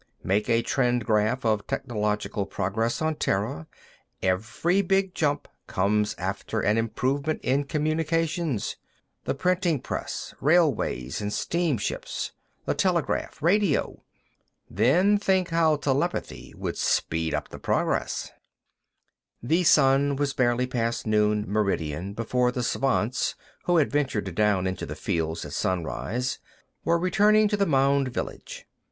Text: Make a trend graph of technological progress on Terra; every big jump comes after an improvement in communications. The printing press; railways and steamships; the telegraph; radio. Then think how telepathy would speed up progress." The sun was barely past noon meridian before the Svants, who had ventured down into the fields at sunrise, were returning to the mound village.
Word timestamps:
Make 0.23 0.49
a 0.49 0.63
trend 0.63 1.05
graph 1.05 1.45
of 1.45 1.67
technological 1.67 2.47
progress 2.47 3.03
on 3.03 3.17
Terra; 3.17 3.67
every 4.23 4.81
big 4.81 5.13
jump 5.13 5.47
comes 5.67 6.15
after 6.17 6.59
an 6.59 6.75
improvement 6.79 7.39
in 7.43 7.65
communications. 7.65 8.77
The 9.25 9.35
printing 9.35 9.79
press; 9.79 10.33
railways 10.41 11.21
and 11.21 11.31
steamships; 11.31 12.31
the 12.65 12.73
telegraph; 12.73 13.43
radio. 13.43 14.03
Then 14.67 15.19
think 15.19 15.49
how 15.49 15.75
telepathy 15.75 16.55
would 16.57 16.77
speed 16.79 17.35
up 17.35 17.49
progress." 17.61 18.31
The 19.43 19.63
sun 19.63 20.15
was 20.15 20.33
barely 20.33 20.65
past 20.65 21.05
noon 21.05 21.45
meridian 21.47 22.13
before 22.15 22.51
the 22.51 22.63
Svants, 22.63 23.35
who 23.65 23.77
had 23.77 23.91
ventured 23.91 24.33
down 24.33 24.65
into 24.65 24.87
the 24.87 24.95
fields 24.95 25.45
at 25.45 25.53
sunrise, 25.53 26.39
were 26.83 26.97
returning 26.97 27.47
to 27.49 27.55
the 27.57 27.67
mound 27.67 28.07
village. 28.07 28.65